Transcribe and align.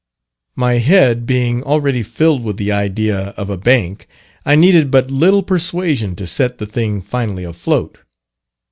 My 0.55 0.79
head 0.79 1.27
being 1.27 1.61
already 1.61 2.01
filled 2.01 2.43
with 2.43 2.57
the 2.57 2.71
idea 2.71 3.35
of 3.37 3.51
a 3.51 3.55
bank, 3.59 4.07
I 4.47 4.55
needed 4.55 4.89
but 4.89 5.11
little 5.11 5.43
persuasion 5.43 6.15
to 6.15 6.25
set 6.25 6.57
the 6.57 6.65
thing 6.65 7.03
finally 7.03 7.43
afloat. 7.43 7.99